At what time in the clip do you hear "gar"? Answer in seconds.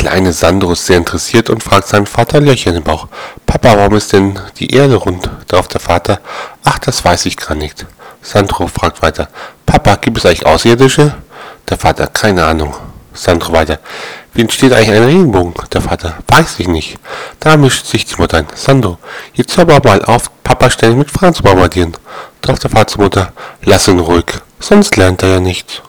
7.36-7.54